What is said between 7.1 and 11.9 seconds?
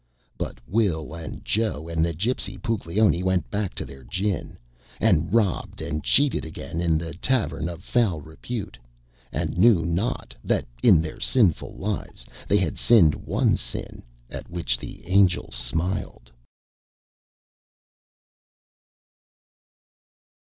tavern of foul repute, and knew not that in their sinful